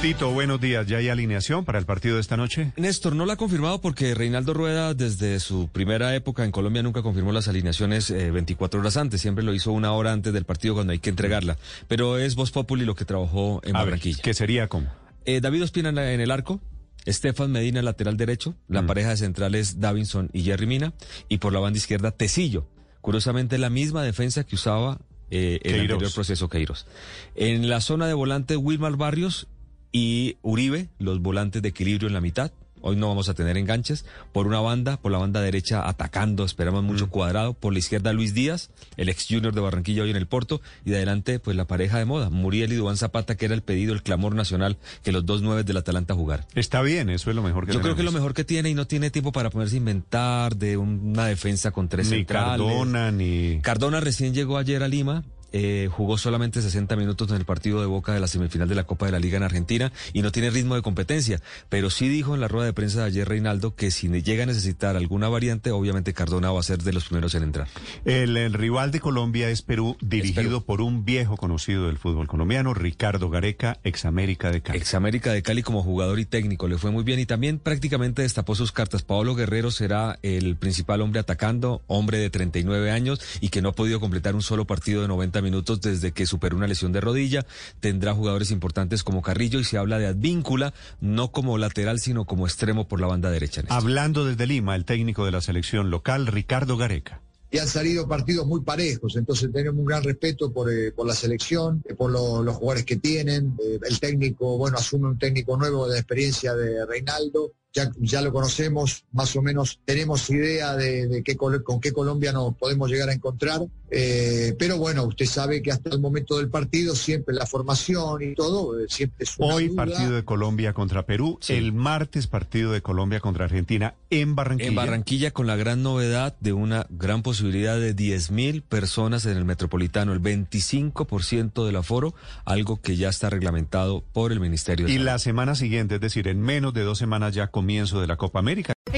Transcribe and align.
Tito, 0.00 0.30
buenos 0.30 0.60
días. 0.60 0.86
¿Ya 0.86 0.98
hay 0.98 1.08
alineación 1.08 1.64
para 1.64 1.80
el 1.80 1.84
partido 1.84 2.14
de 2.14 2.20
esta 2.20 2.36
noche? 2.36 2.72
Néstor, 2.76 3.16
no 3.16 3.26
la 3.26 3.32
ha 3.32 3.36
confirmado 3.36 3.80
porque 3.80 4.14
Reinaldo 4.14 4.54
Rueda 4.54 4.94
desde 4.94 5.40
su 5.40 5.66
primera 5.66 6.14
época 6.14 6.44
en 6.44 6.52
Colombia 6.52 6.84
nunca 6.84 7.02
confirmó 7.02 7.32
las 7.32 7.48
alineaciones 7.48 8.12
24 8.12 8.78
horas 8.78 8.96
antes, 8.96 9.20
siempre 9.20 9.42
lo 9.42 9.52
hizo 9.54 9.72
una 9.72 9.90
hora 9.90 10.12
antes 10.12 10.32
del 10.32 10.44
partido 10.44 10.74
cuando 10.74 10.92
hay 10.92 11.00
que 11.00 11.10
entregarla. 11.10 11.56
Pero 11.88 12.16
es 12.16 12.36
Voz 12.36 12.52
Populi 12.52 12.84
lo 12.84 12.94
que 12.94 13.04
trabajó 13.04 13.60
en 13.64 13.74
A 13.74 13.80
Barranquilla. 13.80 14.22
¿Qué 14.22 14.34
sería 14.34 14.68
como? 14.68 14.86
Eh, 15.24 15.40
David 15.40 15.64
Ospina 15.64 15.88
en, 15.88 16.20
el 16.20 16.30
arco, 16.30 16.60
Estefan 17.04 17.50
Medina 17.50 17.82
lateral 17.82 18.16
derecho, 18.16 18.54
la 18.68 18.86
pareja 18.86 19.10
de 19.10 19.16
centrales 19.16 19.80
Davinson 19.80 20.30
y 20.32 20.42
Jerry 20.42 20.66
Mina, 20.66 20.92
y 21.28 21.38
por 21.38 21.52
la 21.52 21.58
banda 21.58 21.76
izquierda 21.76 22.12
Tecillo. 22.12 22.68
Curiosamente 23.00 23.58
la 23.58 23.68
misma 23.68 24.04
defensa 24.04 24.44
que 24.44 24.54
usaba 24.54 25.00
eh, 25.32 25.58
el 25.64 25.72
Queiroz. 25.72 25.94
anterior 25.94 26.14
proceso 26.14 26.48
Queiroz. 26.48 26.86
En 27.34 27.68
la 27.68 27.80
zona 27.80 28.06
de 28.06 28.14
volante 28.14 28.56
Wilmar 28.56 28.96
Barrios 28.96 29.48
y 29.92 30.36
Uribe, 30.42 30.88
los 30.98 31.20
volantes 31.20 31.62
de 31.62 31.68
equilibrio 31.68 32.08
en 32.08 32.14
la 32.14 32.20
mitad. 32.20 32.52
Hoy 32.80 32.96
no 32.96 33.08
vamos 33.08 33.28
a 33.28 33.34
tener 33.34 33.56
enganches. 33.56 34.04
Por 34.32 34.46
una 34.46 34.60
banda, 34.60 34.98
por 34.98 35.10
la 35.10 35.18
banda 35.18 35.40
derecha 35.40 35.88
atacando, 35.88 36.44
esperamos 36.44 36.84
mucho 36.84 37.10
cuadrado. 37.10 37.54
Por 37.54 37.72
la 37.72 37.80
izquierda 37.80 38.12
Luis 38.12 38.34
Díaz, 38.34 38.70
el 38.96 39.08
ex 39.08 39.26
junior 39.28 39.52
de 39.52 39.60
Barranquilla 39.60 40.04
hoy 40.04 40.10
en 40.10 40.16
el 40.16 40.26
Porto. 40.26 40.60
Y 40.84 40.90
de 40.90 40.96
adelante, 40.96 41.40
pues 41.40 41.56
la 41.56 41.66
pareja 41.66 41.98
de 41.98 42.04
moda, 42.04 42.30
Muriel 42.30 42.72
y 42.72 42.76
Dubán 42.76 42.96
Zapata, 42.96 43.36
que 43.36 43.46
era 43.46 43.54
el 43.54 43.62
pedido, 43.62 43.94
el 43.94 44.02
clamor 44.02 44.34
nacional, 44.34 44.78
que 45.02 45.12
los 45.12 45.26
dos 45.26 45.42
nueve 45.42 45.64
del 45.64 45.76
Atalanta 45.76 46.14
jugar. 46.14 46.46
Está 46.54 46.82
bien, 46.82 47.10
eso 47.10 47.30
es 47.30 47.36
lo 47.36 47.42
mejor 47.42 47.66
que 47.66 47.72
Yo 47.72 47.80
creo 47.80 47.94
que 47.94 48.02
es 48.02 48.06
lo 48.06 48.12
mejor 48.12 48.34
que 48.34 48.44
tiene 48.44 48.70
y 48.70 48.74
no 48.74 48.86
tiene 48.86 49.10
tiempo 49.10 49.32
para 49.32 49.50
ponerse 49.50 49.74
a 49.74 49.78
inventar 49.78 50.56
de 50.56 50.76
una 50.76 51.26
defensa 51.26 51.72
con 51.72 51.88
tres 51.88 52.08
Ni 52.10 52.18
centrales. 52.18 52.64
Cardona, 52.64 53.10
ni... 53.10 53.58
Cardona 53.60 54.00
recién 54.00 54.34
llegó 54.34 54.56
ayer 54.56 54.82
a 54.82 54.88
Lima. 54.88 55.24
Eh, 55.52 55.88
jugó 55.90 56.18
solamente 56.18 56.62
60 56.62 56.96
minutos 56.96 57.30
en 57.30 57.36
el 57.36 57.44
partido 57.44 57.80
de 57.80 57.86
Boca 57.86 58.12
de 58.12 58.20
la 58.20 58.28
semifinal 58.28 58.68
de 58.68 58.74
la 58.74 58.84
Copa 58.84 59.06
de 59.06 59.12
la 59.12 59.18
Liga 59.18 59.36
en 59.36 59.42
Argentina 59.42 59.92
y 60.12 60.22
no 60.22 60.32
tiene 60.32 60.50
ritmo 60.50 60.74
de 60.74 60.82
competencia. 60.82 61.40
Pero 61.68 61.90
sí 61.90 62.08
dijo 62.08 62.34
en 62.34 62.40
la 62.40 62.48
rueda 62.48 62.66
de 62.66 62.72
prensa 62.72 63.00
de 63.00 63.06
ayer 63.06 63.28
Reinaldo 63.28 63.74
que 63.74 63.90
si 63.90 64.08
llega 64.22 64.42
a 64.42 64.46
necesitar 64.46 64.96
alguna 64.96 65.28
variante, 65.28 65.70
obviamente 65.70 66.12
Cardona 66.14 66.50
va 66.50 66.60
a 66.60 66.62
ser 66.62 66.82
de 66.82 66.92
los 66.92 67.04
primeros 67.04 67.34
en 67.34 67.42
entrar. 67.44 67.68
El, 68.04 68.36
el 68.36 68.52
rival 68.52 68.90
de 68.90 69.00
Colombia 69.00 69.50
es 69.50 69.62
Perú, 69.62 69.96
dirigido 70.00 70.60
Perú. 70.60 70.64
por 70.64 70.80
un 70.80 71.04
viejo 71.04 71.36
conocido 71.36 71.86
del 71.86 71.98
fútbol 71.98 72.26
colombiano, 72.26 72.74
Ricardo 72.74 73.30
Gareca, 73.30 73.78
ex 73.84 74.04
América 74.04 74.50
de 74.50 74.60
Cali. 74.60 74.78
Ex 74.78 74.94
América 74.94 75.32
de 75.32 75.42
Cali 75.42 75.62
como 75.62 75.82
jugador 75.82 76.18
y 76.18 76.24
técnico 76.24 76.68
le 76.68 76.78
fue 76.78 76.90
muy 76.90 77.04
bien 77.04 77.20
y 77.20 77.26
también 77.26 77.58
prácticamente 77.58 78.22
destapó 78.22 78.54
sus 78.54 78.72
cartas. 78.72 79.02
Paolo 79.02 79.34
Guerrero 79.34 79.70
será 79.70 80.18
el 80.22 80.56
principal 80.56 81.00
hombre 81.00 81.20
atacando, 81.20 81.82
hombre 81.86 82.18
de 82.18 82.30
39 82.30 82.90
años 82.90 83.20
y 83.40 83.48
que 83.48 83.62
no 83.62 83.70
ha 83.70 83.72
podido 83.72 84.00
completar 84.00 84.34
un 84.34 84.42
solo 84.42 84.66
partido 84.66 85.02
de 85.02 85.08
90 85.08 85.37
minutos 85.42 85.80
desde 85.80 86.12
que 86.12 86.26
superó 86.26 86.56
una 86.56 86.66
lesión 86.66 86.92
de 86.92 87.00
rodilla. 87.00 87.46
Tendrá 87.80 88.14
jugadores 88.14 88.50
importantes 88.50 89.02
como 89.04 89.22
Carrillo 89.22 89.58
y 89.60 89.64
se 89.64 89.78
habla 89.78 89.98
de 89.98 90.06
Advíncula, 90.06 90.74
no 91.00 91.32
como 91.32 91.58
lateral 91.58 92.00
sino 92.00 92.24
como 92.24 92.46
extremo 92.46 92.86
por 92.88 93.00
la 93.00 93.06
banda 93.06 93.30
derecha. 93.30 93.62
Néstor. 93.62 93.76
Hablando 93.78 94.24
desde 94.24 94.46
Lima, 94.46 94.74
el 94.76 94.84
técnico 94.84 95.24
de 95.24 95.32
la 95.32 95.40
selección 95.40 95.90
local, 95.90 96.26
Ricardo 96.26 96.76
Gareca. 96.76 97.20
y 97.50 97.56
han 97.56 97.66
salido 97.66 98.06
partidos 98.06 98.46
muy 98.46 98.60
parejos, 98.60 99.16
entonces 99.16 99.50
tenemos 99.50 99.78
un 99.80 99.86
gran 99.86 100.04
respeto 100.04 100.52
por, 100.52 100.70
eh, 100.70 100.92
por 100.92 101.06
la 101.06 101.14
selección, 101.14 101.82
eh, 101.88 101.94
por 101.94 102.10
lo- 102.10 102.42
los 102.42 102.56
jugadores 102.56 102.84
que 102.84 102.96
tienen, 102.96 103.56
eh, 103.64 103.78
el 103.88 103.98
técnico, 103.98 104.58
bueno, 104.58 104.76
asume 104.76 105.08
un 105.08 105.18
técnico 105.18 105.56
nuevo 105.56 105.86
de 105.86 105.94
la 105.94 105.98
experiencia 105.98 106.54
de 106.54 106.84
Reinaldo, 106.84 107.52
ya, 107.72 107.90
ya 108.00 108.20
lo 108.20 108.34
conocemos, 108.34 109.04
más 109.12 109.34
o 109.34 109.40
menos 109.40 109.80
tenemos 109.86 110.28
idea 110.28 110.76
de, 110.76 111.06
de 111.06 111.22
qué, 111.22 111.38
con 111.38 111.80
qué 111.80 111.90
Colombia 111.90 112.32
nos 112.32 112.54
podemos 112.54 112.90
llegar 112.90 113.08
a 113.08 113.14
encontrar, 113.14 113.62
eh, 113.90 114.54
pero 114.58 114.76
bueno, 114.78 115.04
usted 115.04 115.26
sabe 115.26 115.62
que 115.62 115.70
hasta 115.72 115.90
el 115.90 116.00
momento 116.00 116.38
del 116.38 116.48
partido 116.48 116.94
siempre 116.94 117.34
la 117.34 117.46
formación 117.46 118.22
y 118.22 118.34
todo, 118.34 118.78
eh, 118.78 118.86
siempre 118.88 119.24
es 119.24 119.34
una 119.38 119.54
Hoy 119.54 119.68
duda. 119.68 119.84
partido 119.86 120.12
de 120.12 120.24
Colombia 120.24 120.72
contra 120.72 121.06
Perú, 121.06 121.38
Sí. 121.40 121.54
el 121.54 121.72
martes 121.72 122.26
partido 122.26 122.72
de 122.72 122.82
Colombia 122.82 123.20
contra 123.20 123.44
Argentina 123.46 123.94
en 124.10 124.34
Barranquilla. 124.34 124.68
En 124.68 124.74
Barranquilla 124.74 125.30
con 125.30 125.46
la 125.46 125.56
gran 125.56 125.82
novedad 125.82 126.36
de 126.40 126.52
una 126.52 126.86
gran 126.90 127.22
posibilidad 127.22 127.78
de 127.78 127.94
10 127.94 128.30
mil 128.30 128.62
personas 128.62 129.24
en 129.26 129.36
el 129.36 129.44
metropolitano, 129.44 130.12
el 130.12 130.20
25% 130.20 131.64
del 131.66 131.76
aforo, 131.76 132.14
algo 132.44 132.80
que 132.80 132.96
ya 132.96 133.08
está 133.08 133.30
reglamentado 133.30 134.02
por 134.12 134.32
el 134.32 134.40
Ministerio 134.40 134.86
de 134.86 134.92
Y 134.92 134.94
Salud. 134.96 135.06
la 135.06 135.18
semana 135.18 135.54
siguiente, 135.54 135.96
es 135.96 136.00
decir, 136.00 136.28
en 136.28 136.40
menos 136.40 136.74
de 136.74 136.82
dos 136.82 136.98
semanas 136.98 137.34
ya 137.34 137.48
comienzo 137.48 138.00
de 138.00 138.06
la 138.06 138.16
Copa 138.16 138.38
América. 138.38 138.72